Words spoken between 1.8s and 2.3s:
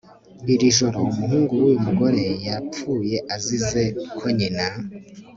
mugore